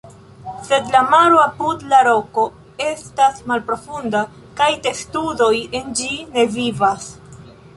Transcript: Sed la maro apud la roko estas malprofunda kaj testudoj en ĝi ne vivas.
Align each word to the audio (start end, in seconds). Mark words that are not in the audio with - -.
Sed 0.67 0.87
la 0.93 1.01
maro 1.09 1.41
apud 1.41 1.83
la 1.91 1.99
roko 2.07 2.45
estas 2.85 3.43
malprofunda 3.51 4.23
kaj 4.63 4.71
testudoj 4.89 5.53
en 5.81 5.93
ĝi 6.01 6.11
ne 6.35 6.49
vivas. 6.57 7.07